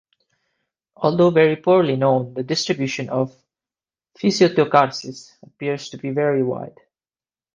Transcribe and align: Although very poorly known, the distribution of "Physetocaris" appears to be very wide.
Although 0.95 1.29
very 1.29 1.57
poorly 1.57 1.95
known, 1.95 2.33
the 2.33 2.41
distribution 2.41 3.11
of 3.11 3.35
"Physetocaris" 4.19 5.37
appears 5.43 5.89
to 5.89 5.97
be 5.99 6.09
very 6.09 6.41
wide. 6.41 6.79